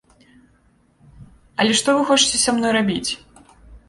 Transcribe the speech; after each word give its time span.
Але 1.63 1.73
што 1.81 1.89
вы 1.97 2.01
хочаце 2.09 2.39
са 2.45 2.51
мною 2.57 2.73
рабіць? 2.79 3.11